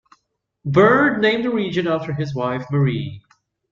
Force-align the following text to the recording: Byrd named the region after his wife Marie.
Byrd 0.65 1.21
named 1.21 1.45
the 1.45 1.51
region 1.51 1.85
after 1.85 2.11
his 2.11 2.33
wife 2.33 2.63
Marie. 2.71 3.21